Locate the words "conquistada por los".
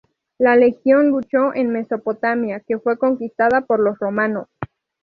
2.97-3.99